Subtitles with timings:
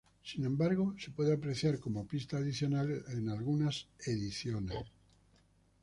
[0.23, 4.79] Sin embargo, se puede apreciar como pista adicional en algunas ediciones.